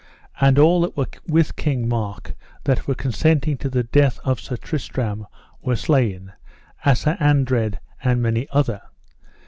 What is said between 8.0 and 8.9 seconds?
and many other.